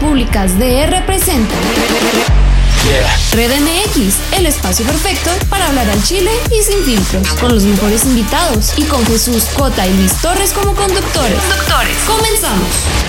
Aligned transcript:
Públicas 0.00 0.58
DR 0.58 1.04
presenta 1.04 1.54
Red 3.32 3.50
MX, 3.60 4.38
el 4.38 4.46
espacio 4.46 4.86
perfecto 4.86 5.30
para 5.50 5.68
hablar 5.68 5.90
al 5.90 6.02
chile 6.02 6.30
y 6.50 6.62
sin 6.62 6.82
filtros, 6.84 7.28
con 7.34 7.54
los 7.54 7.64
mejores 7.64 8.06
invitados 8.06 8.72
y 8.78 8.84
con 8.84 9.04
Jesús 9.04 9.44
Cota 9.54 9.86
y 9.86 9.94
Luis 9.94 10.14
Torres 10.22 10.54
como 10.54 10.74
conductores. 10.74 11.38
Conductores. 11.38 11.96
Comenzamos. 12.06 13.01